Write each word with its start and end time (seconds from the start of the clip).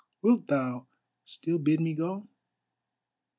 Wilt 0.23 0.47
thou 0.47 0.87
still 1.25 1.59
bid 1.59 1.79
me 1.79 1.93
go?" 1.93 2.27